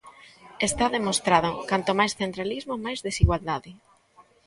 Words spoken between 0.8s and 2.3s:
demostrado, canto máis